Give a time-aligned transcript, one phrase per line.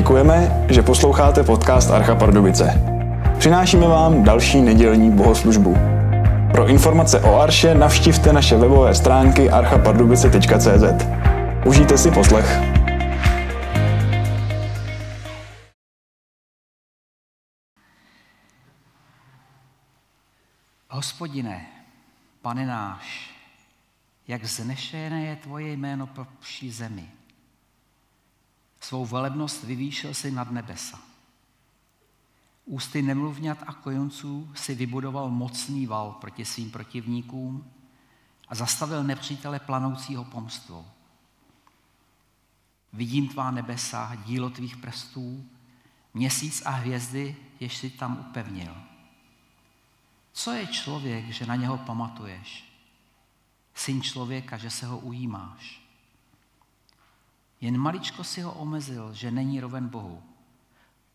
[0.00, 2.82] děkujeme, že posloucháte podcast Archa Pardubice.
[3.38, 5.76] Přinášíme vám další nedělní bohoslužbu.
[6.52, 11.06] Pro informace o Arše navštivte naše webové stránky archapardubice.cz.
[11.66, 12.60] Užijte si poslech.
[20.88, 21.66] Hospodine,
[22.42, 23.30] pane náš,
[24.28, 27.19] jak znešené je tvoje jméno pro vší zemi.
[28.80, 31.00] Svou velebnost vyvýšil si nad nebesa.
[32.64, 37.70] Ústy nemluvňat a kojonců si vybudoval mocný val proti svým protivníkům
[38.48, 40.86] a zastavil nepřítele planoucího pomstvou.
[42.92, 45.44] Vidím tvá nebesa, dílo tvých prstů,
[46.14, 48.76] měsíc a hvězdy, jež si tam upevnil.
[50.32, 52.64] Co je člověk, že na něho pamatuješ?
[53.74, 55.89] Syn člověka, že se ho ujímáš.
[57.60, 60.22] Jen maličko si ho omezil, že není roven Bohu.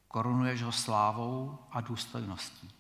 [0.08, 2.72] Korunuješ ho slávou a důstojností.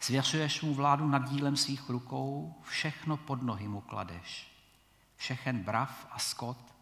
[0.00, 4.52] Svěřuješ mu vládu nad dílem svých rukou, všechno pod nohy mu kladeš.
[5.16, 6.74] Všechen brav a skot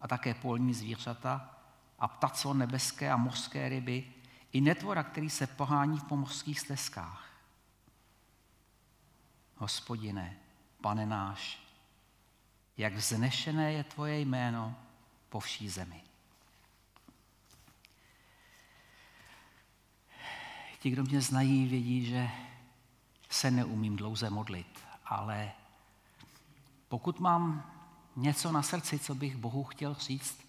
[0.00, 1.50] a také polní zvířata
[1.98, 4.12] a ptactvo nebeské a mořské ryby
[4.52, 7.26] i netvora, který se pohání v pomorských stezkách.
[9.56, 10.36] Hospodine,
[10.80, 11.65] pane náš,
[12.76, 14.74] jak vznešené je tvoje jméno
[15.28, 16.02] po vší zemi.
[20.80, 22.30] Ti, kdo mě znají, vědí, že
[23.30, 25.52] se neumím dlouze modlit, ale
[26.88, 27.72] pokud mám
[28.16, 30.46] něco na srdci, co bych Bohu chtěl říct,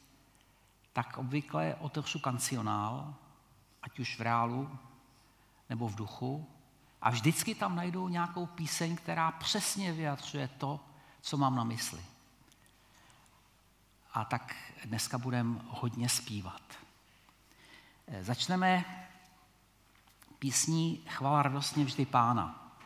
[0.93, 3.15] tak obvykle otevřu kancionál,
[3.81, 4.77] ať už v reálu
[5.69, 6.49] nebo v duchu,
[7.01, 10.79] a vždycky tam najdou nějakou píseň, která přesně vyjadřuje to,
[11.21, 12.16] co mám na mysli.
[14.17, 16.61] A tak dneska budeme hodně zpívat.
[18.21, 18.85] Začneme
[20.39, 22.77] písní Chvala radostně vždy pána.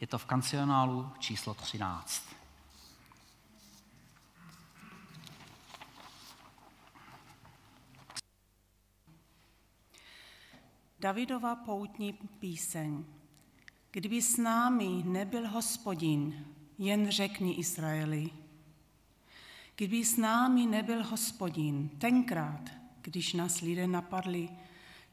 [0.00, 2.28] Je to v kancionálu číslo 13.
[11.00, 13.04] Davidova poutní píseň.
[13.90, 16.46] Kdyby s námi nebyl hospodin,
[16.78, 18.45] jen řekni Izraeli.
[19.76, 22.70] Kdyby s námi nebyl hospodin, tenkrát,
[23.02, 24.48] když nás lidé napadli,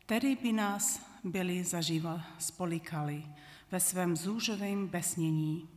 [0.05, 3.23] tedy by nás byli zaživa spolikali
[3.71, 5.69] ve svém zúžovém besnění.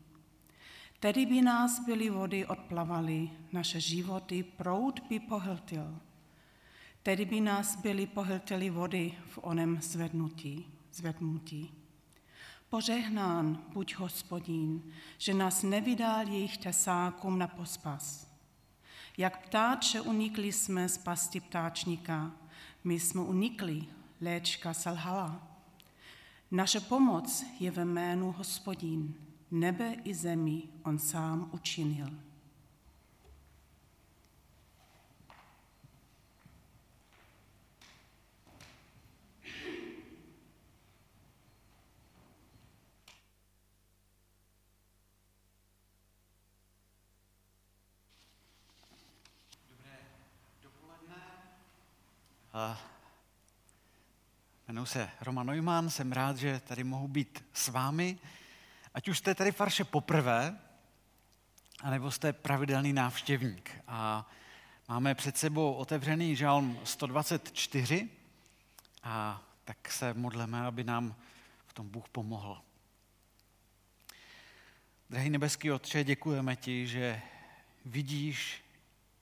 [1.00, 5.98] Tedy by nás byly vody odplavaly, naše životy proud by pohltil.
[7.02, 10.66] Tedy by nás byly pohltily vody v onem zvednutí.
[10.92, 11.74] zvednutí.
[12.68, 14.82] Požehnán buď hospodín,
[15.18, 18.35] že nás nevydal jejich tesákům na pospas.
[19.18, 22.32] Jak ptáče unikli jsme z pasti ptáčníka,
[22.84, 23.84] my jsme unikli,
[24.20, 25.58] léčka selhala.
[26.50, 29.14] Naše pomoc je ve jménu hospodín,
[29.50, 32.25] nebe i zemi on sám učinil.
[54.68, 58.18] Jmenuji se Roman Neumann, jsem rád, že tady mohu být s vámi.
[58.94, 60.58] Ať už jste tady farše poprvé,
[61.80, 63.70] anebo jste pravidelný návštěvník.
[63.86, 64.30] A
[64.88, 68.08] máme před sebou otevřený žalm 124
[69.02, 71.14] a tak se modleme, aby nám
[71.66, 72.62] v tom Bůh pomohl.
[75.10, 77.22] Drahý nebeský Otče, děkujeme ti, že
[77.84, 78.64] vidíš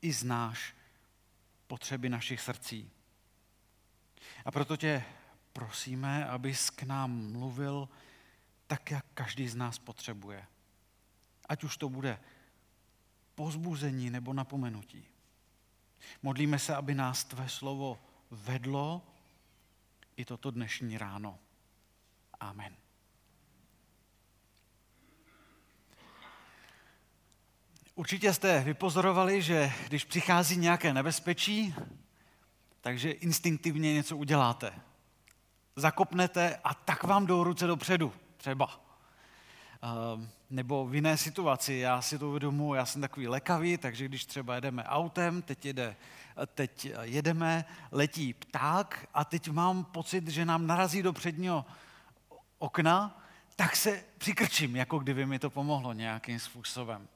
[0.02, 0.74] i znáš
[1.66, 2.90] potřeby našich srdcí.
[4.44, 5.04] A proto tě
[5.52, 7.88] prosíme, abys k nám mluvil
[8.66, 10.46] tak, jak každý z nás potřebuje.
[11.48, 12.20] Ať už to bude
[13.34, 15.04] pozbuzení nebo napomenutí.
[16.22, 17.98] Modlíme se, aby nás tvé slovo
[18.30, 19.02] vedlo
[20.16, 21.38] i toto dnešní ráno.
[22.40, 22.76] Amen.
[27.94, 31.74] Určitě jste vypozorovali, že když přichází nějaké nebezpečí,
[32.84, 34.72] takže instinktivně něco uděláte.
[35.76, 38.80] Zakopnete a tak vám jdou ruce dopředu, třeba.
[39.82, 44.24] Ehm, nebo v jiné situaci, já si to uvědomuji, já jsem takový lekavý, takže když
[44.24, 45.96] třeba jedeme autem, teď, jede,
[46.54, 51.64] teď jedeme, letí pták a teď mám pocit, že nám narazí do předního
[52.58, 53.24] okna,
[53.56, 57.08] tak se přikrčím, jako kdyby mi to pomohlo nějakým způsobem.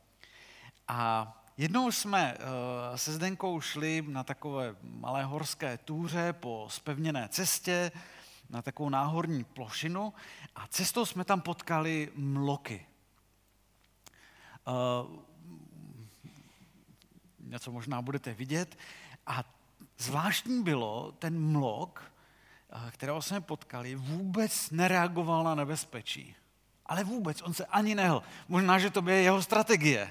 [0.89, 7.93] A jednou jsme uh, se Zdenkou šli na takové malé horské túře po spevněné cestě,
[8.51, 10.15] na takovou náhorní plošinu
[10.55, 12.87] a cestou jsme tam potkali mloky.
[14.69, 15.17] Uh,
[17.41, 18.79] něco možná budete vidět.
[19.27, 19.45] A
[19.99, 22.13] zvláštní bylo, ten mlok,
[22.91, 26.35] kterého jsme potkali, vůbec nereagoval na nebezpečí.
[26.87, 28.23] Ale vůbec, on se ani nehl.
[28.49, 30.11] Možná, že to byla jeho strategie,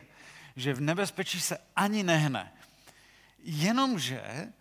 [0.57, 2.53] že v nebezpečí se ani nehne.
[3.39, 4.53] Jenomže,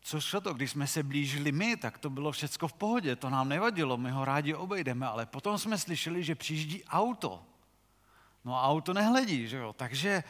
[0.00, 3.30] co šlo to, když jsme se blížili my, tak to bylo všecko v pohodě, to
[3.30, 7.46] nám nevadilo, my ho rádi obejdeme, ale potom jsme slyšeli, že přijíždí auto.
[8.44, 9.72] No a auto nehledí, že jo?
[9.72, 10.24] Takže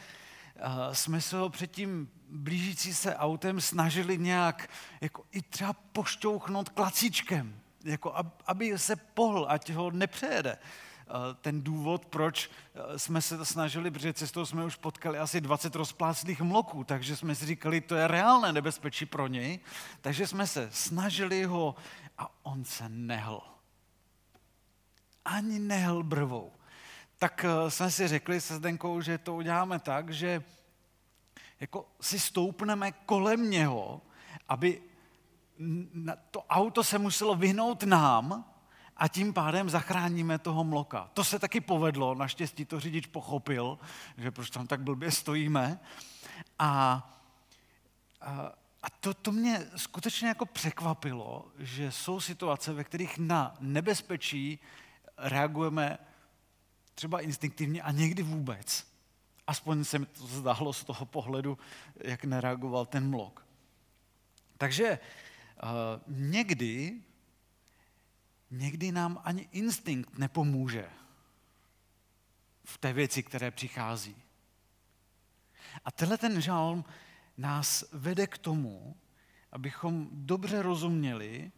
[0.55, 4.69] uh, jsme se ho předtím blížící se autem snažili nějak
[5.01, 8.15] jako i třeba pošťouchnout klacíčkem, jako
[8.45, 10.57] aby se pohl, ať ho nepřejede.
[10.57, 10.59] Eh,
[11.41, 15.75] ten důvod, proč eh, jsme se to snažili, protože cestou jsme už potkali asi 20
[15.75, 19.59] rozpláclých mloků, takže jsme si říkali, to je reálné nebezpečí pro něj,
[20.01, 21.75] takže jsme se snažili ho
[22.17, 23.41] a on se nehl.
[25.25, 26.51] Ani nehl brvou.
[27.17, 30.43] Tak eh, jsme si řekli se Zdenkou, že to uděláme tak, že
[31.59, 34.01] jako si stoupneme kolem něho,
[34.49, 34.81] aby
[36.31, 38.54] to auto se muselo vyhnout nám
[38.97, 41.09] a tím pádem zachráníme toho mloka.
[41.13, 43.79] To se taky povedlo, naštěstí to řidič pochopil,
[44.17, 45.79] že proč tam tak blbě stojíme.
[46.59, 46.69] A,
[48.21, 48.51] a,
[48.83, 54.59] a to, to mě skutečně jako překvapilo, že jsou situace, ve kterých na nebezpečí
[55.17, 55.97] reagujeme
[56.95, 58.87] třeba instinktivně a někdy vůbec.
[59.47, 61.57] Aspoň se mi to zdálo z toho pohledu,
[61.95, 63.45] jak nereagoval ten mlok.
[64.57, 64.99] Takže
[65.63, 65.69] uh,
[66.07, 67.01] někdy,
[68.51, 70.89] někdy nám ani instinkt nepomůže
[72.65, 74.15] v té věci, které přichází.
[75.85, 76.85] A tenhle ten žalm
[77.37, 78.95] nás vede k tomu,
[79.51, 81.51] abychom dobře rozuměli,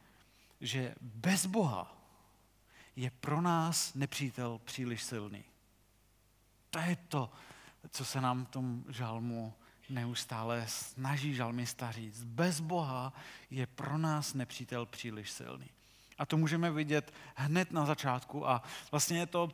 [0.62, 1.98] že bez Boha
[2.96, 5.44] je pro nás nepřítel příliš silný.
[6.70, 7.32] To je to,
[7.92, 9.54] co se nám v tom žalmu
[9.90, 12.24] neustále snaží žalmista říct.
[12.24, 13.14] Bez Boha
[13.50, 15.70] je pro nás nepřítel příliš silný.
[16.18, 19.50] A to můžeme vidět hned na začátku a vlastně je to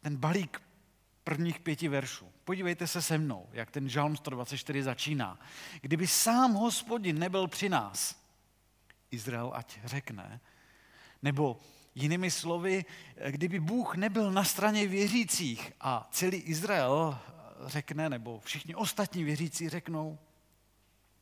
[0.00, 0.62] ten balík
[1.24, 2.32] prvních pěti veršů.
[2.44, 5.38] Podívejte se se mnou, jak ten žalm 124 začíná.
[5.80, 8.22] Kdyby sám hospodin nebyl při nás,
[9.10, 10.40] Izrael ať řekne,
[11.22, 11.60] nebo
[11.94, 12.84] Jinými slovy,
[13.30, 17.18] kdyby Bůh nebyl na straně věřících a celý Izrael
[17.66, 20.18] řekne, nebo všichni ostatní věřící řeknou.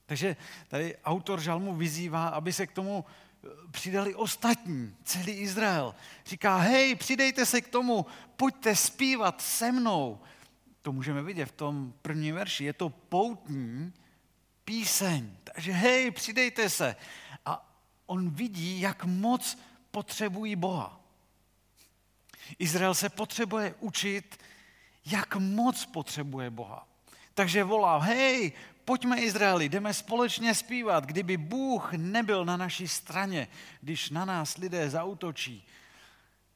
[0.06, 0.36] Takže
[0.68, 3.04] tady autor žalmu vyzývá, aby se k tomu
[3.70, 5.94] přidali ostatní, celý Izrael.
[6.26, 8.06] Říká, hej, přidejte se k tomu,
[8.36, 10.20] pojďte zpívat se mnou.
[10.82, 12.64] To můžeme vidět v tom prvním verši.
[12.64, 13.92] Je to poutní
[14.64, 15.36] píseň.
[15.44, 16.96] Takže hej, přidejte se.
[17.46, 19.58] A on vidí, jak moc
[19.90, 21.00] potřebují Boha.
[22.58, 24.38] Izrael se potřebuje učit,
[25.06, 26.88] jak moc potřebuje Boha.
[27.34, 28.52] Takže volá, hej,
[28.86, 31.06] pojďme Izraeli, jdeme společně zpívat.
[31.06, 33.48] Kdyby Bůh nebyl na naší straně,
[33.80, 35.66] když na nás lidé zautočí,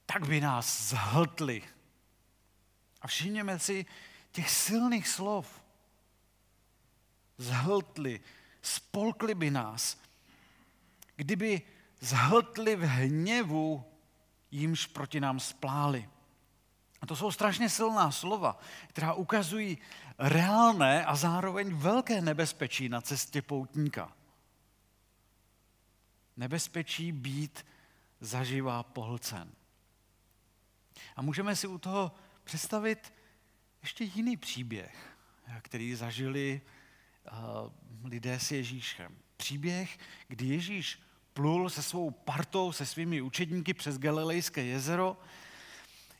[0.06, 1.62] tak by nás zhltli.
[3.00, 3.86] A všimněme si
[4.32, 5.62] těch silných slov.
[7.38, 8.20] Zhltli,
[8.62, 9.98] spolkli by nás.
[11.16, 11.62] Kdyby
[12.00, 13.84] zhltli v hněvu,
[14.50, 16.08] jimž proti nám spláli.
[17.00, 19.78] A to jsou strašně silná slova, která ukazují
[20.20, 24.16] reálné a zároveň velké nebezpečí na cestě poutníka.
[26.36, 27.66] Nebezpečí být
[28.20, 29.52] zaživá pohlcen.
[31.16, 32.12] A můžeme si u toho
[32.44, 33.12] představit
[33.82, 35.16] ještě jiný příběh,
[35.62, 36.60] který zažili
[37.32, 39.16] uh, lidé s Ježíšem.
[39.36, 39.98] Příběh,
[40.28, 40.98] kdy Ježíš
[41.32, 45.16] plul se svou partou, se svými učedníky přes Galilejské jezero.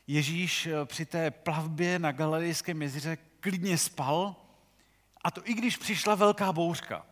[0.07, 4.35] Ježíš eh, při té plavbě na Galilejském jezeře klidně spal,
[5.23, 7.05] a to i když přišla velká bouřka.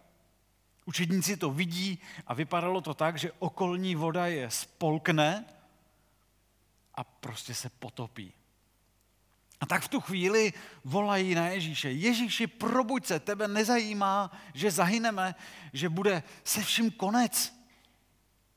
[0.86, 5.46] Učedníci to vidí a vypadalo to tak, že okolní voda je spolkne
[6.96, 8.34] a prostě se potopí.
[9.60, 11.92] A tak v tu chvíli volají na Ježíše.
[11.92, 15.36] Ježíši, probuď se, tebe nezajímá, že zahyneme,
[15.74, 17.60] že bude se vším konec.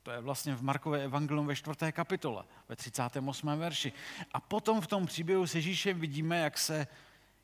[0.03, 3.59] To je vlastně v Markové evangelium ve čtvrté kapitole, ve 38.
[3.59, 3.93] verši.
[4.33, 6.87] A potom v tom příběhu s Ježíšem vidíme, jak se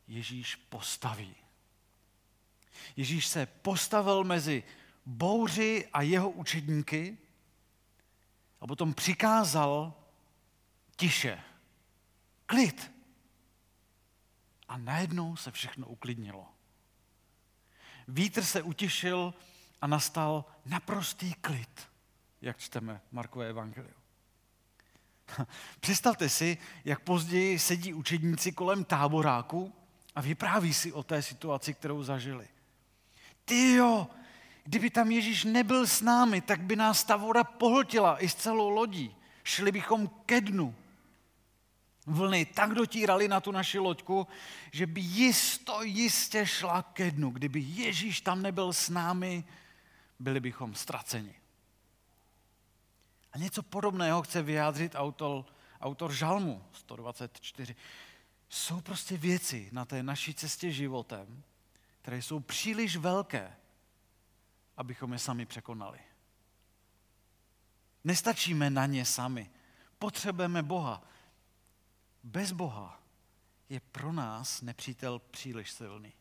[0.09, 1.35] Ježíš postaví.
[2.95, 4.63] Ježíš se postavil mezi
[5.05, 7.17] bouři a jeho učedníky
[8.61, 9.93] a potom přikázal
[10.95, 11.43] tiše,
[12.45, 12.91] klid.
[14.67, 16.47] A najednou se všechno uklidnilo.
[18.07, 19.33] Vítr se utišil
[19.81, 21.87] a nastal naprostý klid,
[22.41, 23.93] jak čteme Markové evangelium.
[25.79, 29.78] Představte si, jak později sedí učedníci kolem táboráku
[30.19, 32.47] a vypráví si o té situaci, kterou zažili.
[33.45, 34.07] Ty jo,
[34.63, 38.69] kdyby tam Ježíš nebyl s námi, tak by nás ta voda pohltila i s celou
[38.69, 39.15] lodí.
[39.43, 40.75] Šli bychom ke dnu.
[42.05, 44.27] Vlny tak dotírali na tu naši loďku,
[44.71, 47.31] že by jisto jistě šla ke dnu.
[47.31, 49.43] Kdyby Ježíš tam nebyl s námi,
[50.19, 51.35] byli bychom ztraceni.
[53.33, 55.45] A něco podobného chce vyjádřit autor,
[55.81, 57.75] autor Žalmu 124.
[58.49, 61.43] Jsou prostě věci na té naší cestě životem,
[62.01, 63.55] které jsou příliš velké,
[64.77, 65.99] abychom je sami překonali.
[68.03, 69.49] Nestačíme na ně sami.
[69.99, 71.03] Potřebujeme Boha.
[72.23, 73.03] Bez Boha
[73.69, 76.13] je pro nás nepřítel příliš silný.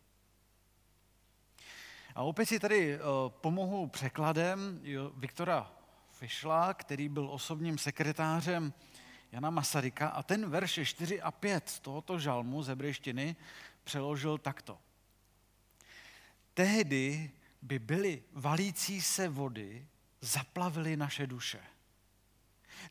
[2.14, 4.82] A opět si tady uh, pomohu překladem
[5.16, 5.72] Viktora
[6.10, 8.72] Fischla, který byl osobním sekretářem
[9.32, 13.36] Jana Masaryka a ten verše 4 a 5 z tohoto žalmu z hebrejštiny
[13.84, 14.78] přeložil takto.
[16.54, 17.30] Tehdy
[17.62, 19.86] by byly valící se vody,
[20.20, 21.64] zaplavily naše duše.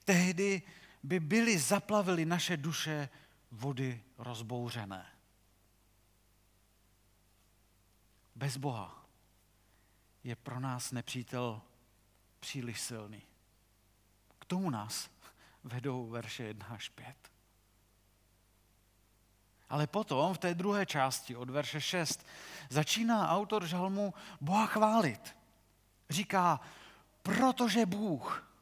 [0.06, 0.62] Tehdy
[1.04, 3.10] by byly zaplavily naše duše
[3.52, 5.06] vody rozbouřené.
[8.36, 9.06] Bez Boha
[10.24, 11.62] je pro nás nepřítel
[12.40, 13.22] příliš silný.
[14.40, 15.10] K tomu nás
[15.68, 17.16] vedou verše 1 až 5.
[19.70, 22.26] Ale potom v té druhé části od verše 6
[22.70, 25.36] začíná autor žalmu Boha chválit.
[26.10, 26.60] Říká,
[27.24, 28.54] protože Bůh,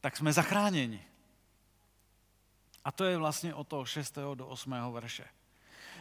[0.00, 1.04] tak jsme zachráněni.
[2.84, 4.18] A to je vlastně od toho 6.
[4.34, 4.74] do 8.
[4.92, 5.24] verše.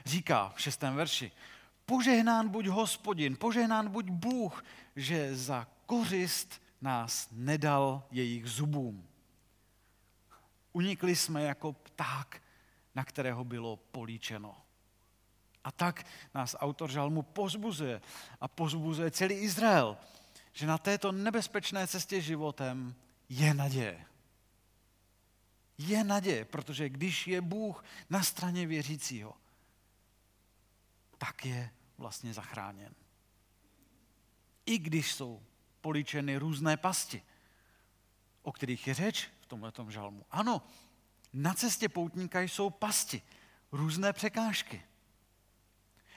[0.05, 0.81] Říká v 6.
[0.81, 1.31] verši,
[1.85, 4.63] požehnán buď hospodin, požehnán buď Bůh,
[4.95, 9.07] že za kořist nás nedal jejich zubům.
[10.75, 12.41] Unikli jsme jako pták,
[12.95, 14.57] na kterého bylo políčeno.
[15.63, 18.01] A tak nás autor žalmu pozbuzuje
[18.41, 19.97] a pozbuzuje celý Izrael,
[20.53, 22.95] že na této nebezpečné cestě životem
[23.29, 24.05] je naděje.
[25.77, 29.33] Je naděje, protože když je Bůh na straně věřícího,
[31.17, 32.95] tak je vlastně zachráněn.
[34.65, 35.43] I když jsou
[35.81, 37.23] políčeny různé pasti,
[38.45, 40.25] o kterých je řeč v tomto žalmu.
[40.31, 40.61] Ano,
[41.33, 43.21] na cestě poutníka jsou pasti,
[43.71, 44.83] různé překážky.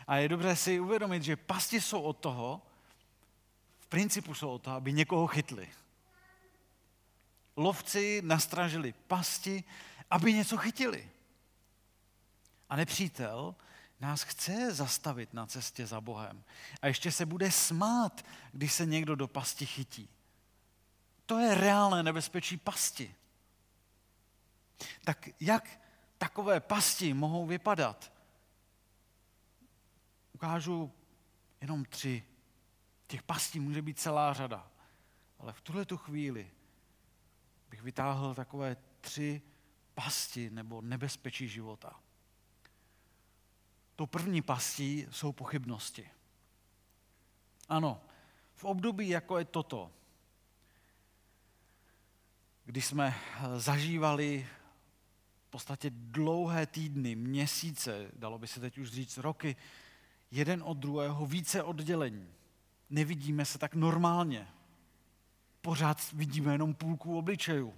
[0.07, 2.63] A je dobré si uvědomit, že pasti jsou od toho,
[3.79, 5.69] v principu jsou od toho, aby někoho chytli.
[7.57, 9.65] Lovci nastražili pasti,
[10.11, 11.11] aby něco chytili.
[12.69, 13.55] A nepřítel
[14.01, 16.45] nás chce zastavit na cestě za Bohem.
[16.83, 20.09] A ještě se bude smát, když se někdo do pasti chytí.
[21.29, 23.15] To je reálné nebezpečí pasti.
[25.05, 25.81] Tak jak
[26.19, 28.13] takové pasti mohou vypadat?
[30.33, 30.93] Ukážu
[31.61, 32.25] jenom tři.
[33.07, 34.71] Těch pastí může být celá řada.
[35.39, 36.51] Ale v tuhle tu chvíli
[37.71, 39.43] bych vytáhl takové tři
[39.95, 42.01] pasti nebo nebezpečí života.
[43.97, 46.11] Tou první pastí jsou pochybnosti.
[47.69, 48.01] Ano,
[48.55, 49.93] v období, jako je toto,
[52.69, 53.15] když jsme
[53.57, 54.49] zažívali
[55.47, 59.57] v podstatě dlouhé týdny, měsíce, dalo by se teď už říct roky,
[60.31, 62.29] jeden od druhého více oddělení.
[62.91, 64.49] Nevidíme se tak normálně.
[65.61, 67.75] Pořád vidíme jenom půlku obličejů.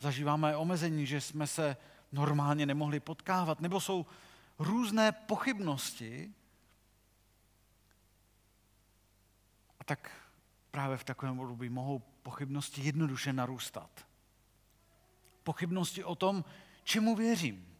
[0.00, 1.76] Zažíváme omezení, že jsme se
[2.12, 4.06] normálně nemohli potkávat, nebo jsou
[4.58, 6.34] různé pochybnosti.
[9.80, 10.25] A tak
[10.76, 14.06] právě v takovém období mohou pochybnosti jednoduše narůstat.
[15.42, 16.44] Pochybnosti o tom,
[16.84, 17.76] čemu věřím.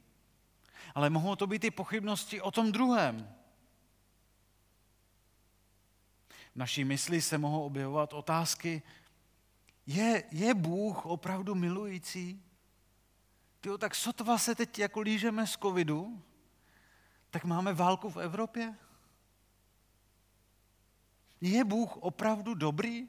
[0.94, 3.34] Ale mohou to být i pochybnosti o tom druhém.
[6.52, 8.82] V naší mysli se mohou objevovat otázky,
[9.86, 12.42] je, je Bůh opravdu milující?
[13.60, 16.22] Tyjo, tak sotva se teď jako lížeme z covidu,
[17.30, 18.74] tak máme válku v Evropě?
[21.40, 23.08] Je Bůh opravdu dobrý?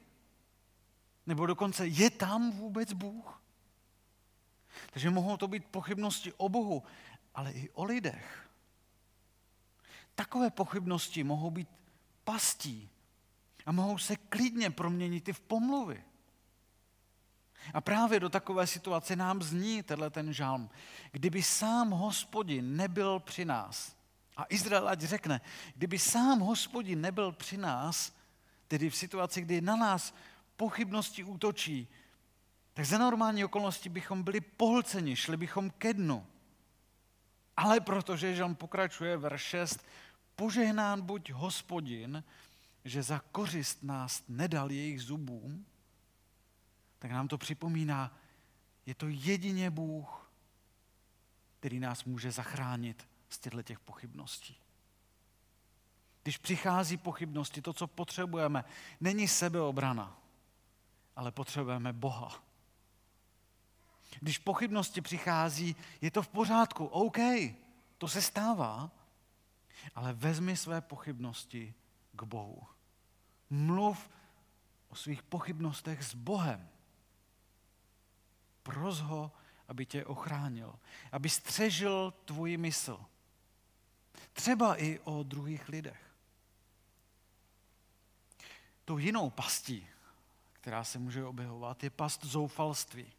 [1.26, 3.42] Nebo dokonce je tam vůbec Bůh?
[4.92, 6.84] Takže mohou to být pochybnosti o Bohu,
[7.36, 8.50] ale i o lidech.
[10.16, 11.70] Takové pochybnosti mohou být
[12.24, 12.90] pastí
[13.66, 16.04] a mohou se klidně proměnit i v pomluvy.
[17.74, 20.70] A právě do takové situace nám zní tenhle ten žalm.
[21.12, 23.98] Kdyby sám hospodin nebyl při nás,
[24.38, 25.42] a Izrael ať řekne,
[25.76, 28.17] kdyby sám hospodin nebyl při nás,
[28.68, 30.14] tedy v situaci, kdy na nás
[30.56, 31.88] pochybnosti útočí,
[32.74, 36.28] tak za normální okolnosti bychom byli pohlceni, šli bychom ke dnu.
[37.58, 39.86] Ale protože Žalm pokračuje verš 6,
[40.36, 42.24] požehnán buď hospodin,
[42.86, 45.66] že za kořist nás nedal jejich zubům,
[47.00, 48.18] tak nám to připomíná,
[48.86, 50.32] je to jedině Bůh,
[51.60, 54.58] který nás může zachránit z těchto těch pochybností.
[56.28, 58.64] Když přichází pochybnosti, to, co potřebujeme,
[59.00, 60.18] není sebeobrana,
[61.16, 62.44] ale potřebujeme Boha.
[64.20, 67.18] Když pochybnosti přichází, je to v pořádku, OK,
[67.98, 68.92] to se stává,
[69.96, 71.74] ale vezmi své pochybnosti
[72.12, 72.68] k Bohu.
[73.50, 74.10] Mluv
[74.90, 76.70] o svých pochybnostech s Bohem.
[78.64, 79.32] Pros ho,
[79.68, 80.80] aby tě ochránil,
[81.12, 83.06] aby střežil tvoji mysl.
[84.34, 86.07] Třeba i o druhých lidech.
[88.88, 89.88] Tou jinou pastí,
[90.54, 93.14] která se může objevovat, je past zoufalství.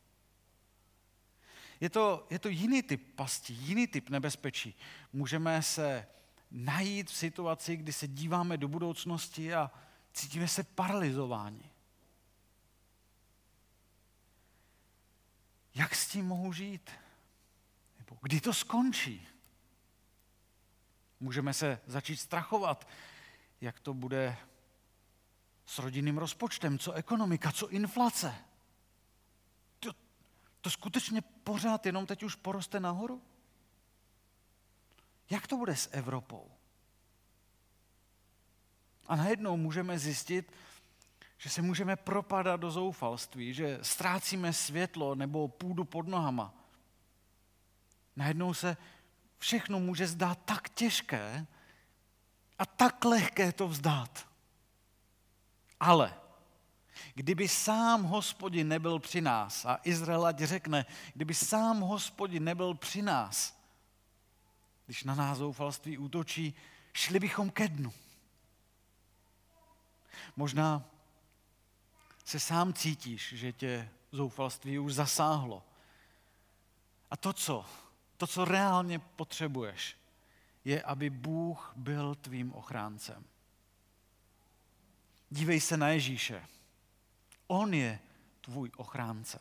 [1.81, 4.75] Je to, je to jiný typ pastí, jiný typ nebezpečí.
[5.13, 6.07] Můžeme se
[6.51, 9.71] najít v situaci, kdy se díváme do budoucnosti a
[10.13, 11.71] cítíme se paralizováni.
[15.75, 16.91] Jak s tím mohu žít?
[17.99, 19.29] Nebo kdy to skončí?
[21.21, 22.89] Můžeme se začít strachovat,
[23.61, 24.37] jak to bude
[25.69, 28.35] s rodinným rozpočtem, co ekonomika, co inflace.
[29.81, 29.91] To,
[30.61, 33.23] to skutečně pořád jenom teď už poroste nahoru?
[35.31, 36.51] Jak to bude s Evropou?
[39.07, 40.53] A najednou můžeme zjistit,
[41.39, 46.55] že se můžeme propadat do zoufalství, že ztrácíme světlo nebo půdu pod nohama.
[48.17, 48.77] Najednou se
[49.39, 51.47] všechno může zdát tak těžké
[52.59, 54.28] a tak lehké to vzdát.
[55.81, 56.15] Ale
[57.15, 63.03] kdyby sám hospodin nebyl při nás, a Izrael ať řekne, kdyby sám hospodin nebyl při
[63.03, 63.59] nás,
[64.87, 66.55] když na nás zoufalství útočí,
[66.93, 67.93] šli bychom ke dnu.
[70.37, 70.85] Možná
[72.25, 75.63] se sám cítíš, že tě zoufalství už zasáhlo.
[77.11, 77.65] A to, co,
[78.17, 79.97] to, co reálně potřebuješ,
[80.65, 83.25] je, aby Bůh byl tvým ochráncem.
[85.31, 86.47] Dívej se na Ježíše.
[87.47, 87.99] On je
[88.41, 89.41] tvůj ochránce.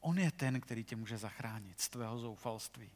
[0.00, 2.90] On je ten, který tě může zachránit z tvého zoufalství.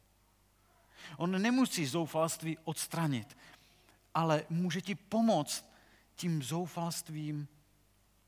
[1.17, 3.37] On nemusí zoufalství odstranit,
[4.13, 5.65] ale může ti pomoct
[6.15, 7.47] tím zoufalstvím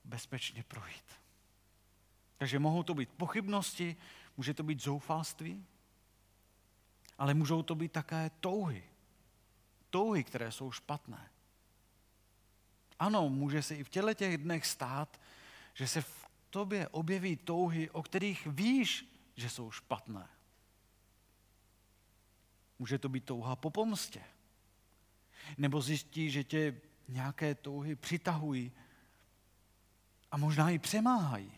[0.04, 1.06] bezpečně projít.
[2.38, 3.96] Takže mohou to být pochybnosti,
[4.38, 5.65] může to být zoufalství,
[7.17, 8.84] ale můžou to být také touhy.
[9.89, 11.31] Touhy, které jsou špatné.
[13.02, 15.22] Ano, může se i v těle těch dnech stát,
[15.74, 20.30] že se v tobě objeví touhy, o kterých víš, že jsou špatné.
[22.80, 24.24] Může to být touha po pomstě.
[25.58, 28.72] Nebo zjistí, že tě nějaké touhy přitahují
[30.32, 31.52] a možná i přemáhají.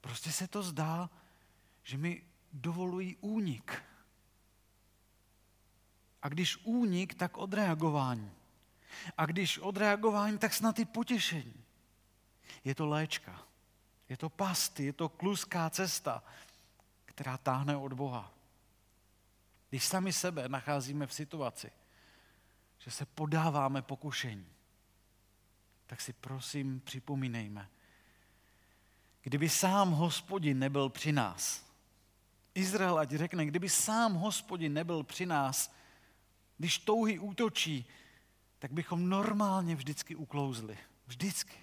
[0.00, 1.10] Prostě se to zdá,
[1.82, 3.82] že mi dovolují únik.
[6.22, 8.35] A když únik, tak odreagování.
[9.16, 11.64] A když odreagování, tak snad i potěšení.
[12.64, 13.42] Je to léčka.
[14.08, 16.22] Je to past, je to kluská cesta,
[17.04, 18.32] která táhne od Boha.
[19.68, 21.70] Když sami sebe nacházíme v situaci,
[22.78, 24.46] že se podáváme pokušení,
[25.86, 27.68] tak si prosím připomínejme,
[29.22, 31.66] kdyby sám hospodin nebyl při nás,
[32.54, 35.74] Izrael ať řekne, kdyby sám hospodin nebyl při nás,
[36.58, 37.86] když touhy útočí,
[38.66, 40.78] tak bychom normálně vždycky uklouzli.
[41.06, 41.56] Vždycky.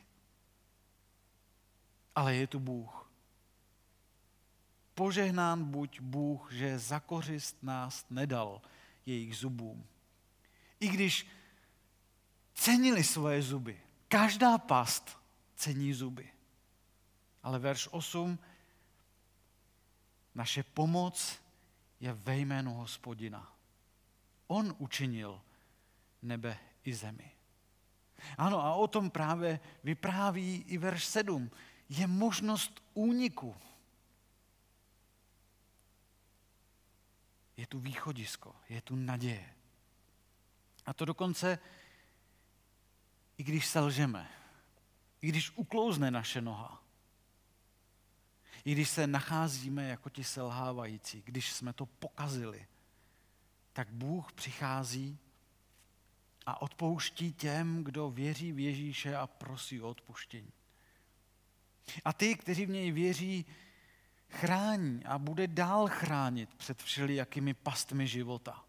[2.16, 3.12] Ale je tu Bůh.
[4.96, 8.62] Požehnán buď Bůh, že za kořist nás nedal
[9.06, 9.88] jejich zubům.
[10.80, 11.28] I když
[12.54, 13.82] cenili svoje zuby.
[14.08, 15.18] Každá past
[15.56, 16.32] cení zuby.
[17.44, 18.40] Ale verš 8.
[20.36, 21.42] Naše pomoc
[22.00, 23.56] je ve jménu hospodina.
[24.48, 25.42] On učinil
[26.22, 27.32] nebe i zemi.
[28.38, 31.52] Ano, a o tom právě vypráví i verš 7.
[31.90, 33.56] Je možnost úniku.
[37.58, 39.56] Je tu východisko, je tu naděje.
[40.86, 41.60] A to dokonce,
[43.38, 44.30] i když selžeme,
[45.22, 46.84] i když uklouzne naše noha,
[48.66, 52.68] i když se nacházíme jako ti selhávající, když jsme to pokazili,
[53.74, 55.20] tak Bůh přichází
[56.46, 60.52] a odpouští těm, kdo věří v Ježíše a prosí o odpuštění.
[62.06, 63.46] A ty, kteří v něj věří,
[64.30, 68.66] chrání a bude dál chránit před všelijakými pastmi života.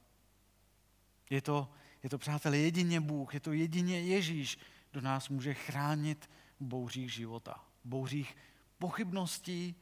[1.31, 1.71] Je to,
[2.03, 4.59] je to, přátelé, jedině Bůh, je to jedině Ježíš,
[4.91, 7.65] kdo nás může chránit v bouřích života.
[7.85, 8.37] V bouřích
[8.79, 9.75] pochybností,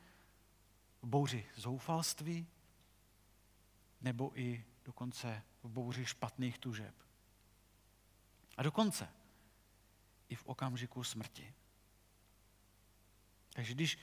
[1.03, 2.47] v bouři zoufalství,
[4.01, 6.95] nebo i dokonce v bouři špatných tužeb.
[8.57, 9.09] A dokonce
[10.29, 11.55] i v okamžiku smrti.
[13.53, 13.99] Takže když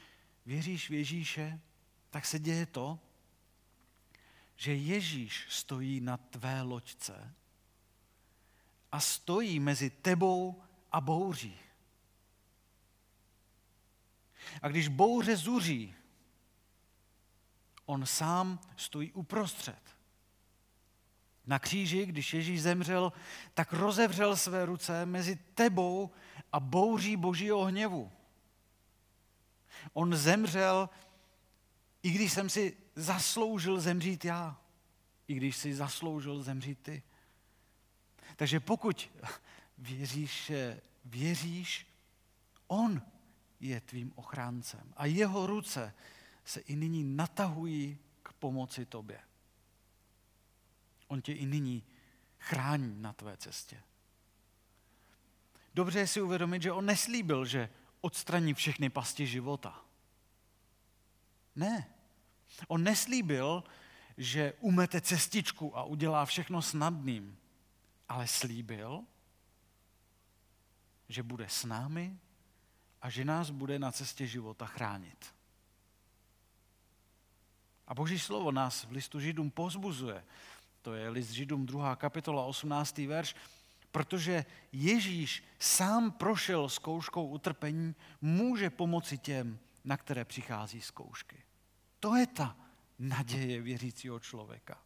[0.45, 1.59] věříš v Ježíše,
[2.09, 2.99] tak se děje to,
[4.55, 7.35] že Ježíš stojí na tvé loďce
[8.91, 11.59] a stojí mezi tebou a bouří.
[14.61, 15.95] A když bouře zuří,
[17.85, 19.98] on sám stojí uprostřed.
[21.49, 23.13] Na kříži, když Ježíš zemřel,
[23.53, 26.11] tak rozevřel své ruce mezi tebou
[26.53, 28.11] a bouří božího hněvu.
[29.93, 30.89] On zemřel,
[32.03, 34.57] i když jsem si zasloužil zemřít já,
[35.27, 37.03] i když si zasloužil zemřít ty.
[38.35, 39.11] Takže pokud
[39.77, 40.51] věříš,
[41.05, 41.87] věříš,
[42.67, 43.01] on
[43.59, 45.93] je tvým ochráncem a jeho ruce
[46.45, 49.19] se i nyní natahují k pomoci tobě.
[51.09, 51.83] On tě i nyní
[52.39, 53.83] chrání na tvé cestě.
[55.73, 57.69] Dobře je si uvědomit, že on neslíbil, že
[58.01, 59.81] odstraní všechny pasti života.
[61.55, 61.89] Ne.
[62.67, 63.63] On neslíbil,
[64.17, 67.37] že umete cestičku a udělá všechno snadným,
[68.09, 69.03] ale slíbil,
[71.09, 72.19] že bude s námi
[73.01, 75.35] a že nás bude na cestě života chránit.
[77.87, 80.25] A Boží slovo nás v listu Židům pozbuzuje.
[80.81, 81.95] To je list Židům 2.
[81.95, 82.97] kapitola 18.
[82.97, 83.35] verš.
[83.91, 91.43] Protože Ježíš sám prošel zkouškou utrpení, může pomoci těm, na které přichází zkoušky.
[91.99, 92.57] To je ta
[92.99, 94.77] naděje věřícího člověka.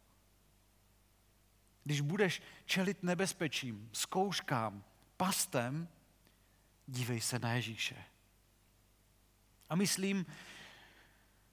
[1.84, 4.84] Když budeš čelit nebezpečím, zkouškám,
[5.16, 5.88] pastem,
[6.86, 8.04] dívej se na Ježíše.
[9.68, 10.26] A myslím,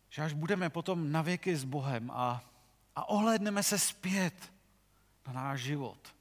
[0.10, 2.51] že až budeme potom navěky s Bohem a,
[2.96, 4.54] a ohlédneme se zpět
[5.28, 6.16] na náš život,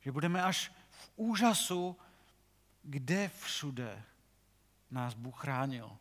[0.00, 1.96] že budeme až v úžasu,
[2.82, 4.02] kde všude
[4.90, 5.98] nás Bůh chránil.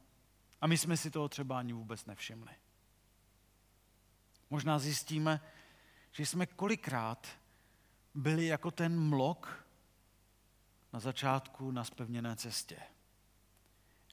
[0.61, 2.51] A my jsme si toho třeba ani vůbec nevšimli.
[4.49, 5.41] Možná zjistíme,
[6.11, 7.27] že jsme kolikrát
[8.13, 9.65] byli jako ten mlok
[10.93, 12.77] na začátku na spevněné cestě.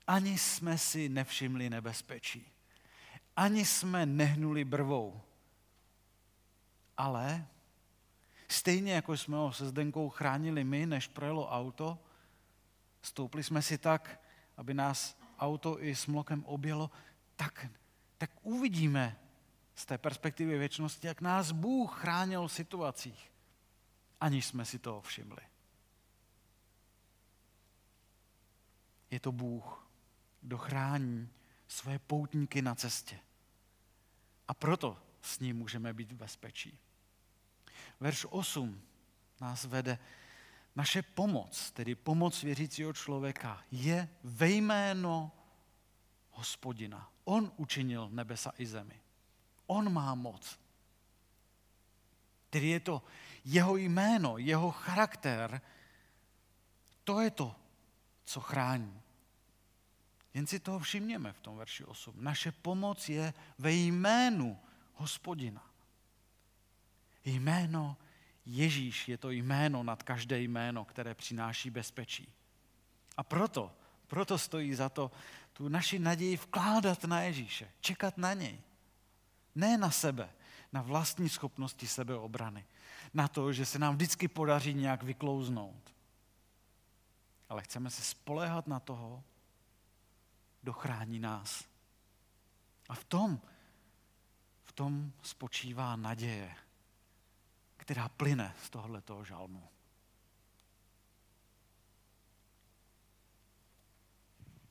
[0.06, 2.52] Ani jsme si nevšimli nebezpečí.
[3.36, 5.22] Ani jsme nehnuli brvou.
[6.98, 7.46] Ale
[8.48, 11.98] stejně jako jsme ho se Zdenkou chránili my, než projelo auto,
[13.02, 14.20] stoupli jsme si tak,
[14.56, 16.90] aby nás auto i s mlokem objelo,
[17.36, 17.66] tak,
[18.18, 19.18] tak uvidíme
[19.74, 23.32] z té perspektivy věčnosti, jak nás Bůh chránil v situacích,
[24.20, 25.40] aniž jsme si toho všimli.
[29.10, 29.88] Je to Bůh,
[30.40, 31.30] kdo chrání
[31.68, 33.20] svoje poutníky na cestě.
[34.48, 36.78] A proto s ním můžeme být v bezpečí.
[38.00, 38.82] Verš 8
[39.40, 39.98] nás vede,
[40.76, 45.32] naše pomoc, tedy pomoc věřícího člověka, je ve jméno
[46.30, 47.10] hospodina.
[47.24, 49.00] On učinil nebesa i zemi.
[49.66, 50.58] On má moc.
[52.50, 53.02] Tedy je to
[53.44, 55.60] jeho jméno, jeho charakter,
[57.04, 57.56] to je to,
[58.24, 59.02] co chrání.
[60.34, 62.14] Jen si toho všimněme v tom verši 8.
[62.16, 64.58] Naše pomoc je ve jménu
[64.94, 65.67] hospodina.
[67.24, 67.96] Jméno
[68.50, 72.32] Ježíš je to jméno nad každé jméno, které přináší bezpečí.
[73.16, 73.72] A proto,
[74.06, 75.10] proto stojí za to
[75.52, 78.60] tu naši naději vkládat na Ježíše, čekat na něj.
[79.54, 80.30] Ne na sebe,
[80.72, 82.64] na vlastní schopnosti sebeobrany,
[83.14, 85.94] na to, že se nám vždycky podaří nějak vyklouznout.
[87.48, 89.24] Ale chceme se spoléhat na toho,
[90.62, 91.64] dochrání nás.
[92.88, 93.40] A v tom,
[94.64, 96.54] v tom spočívá naděje,
[97.88, 99.62] která plyne z tohoto žalmu.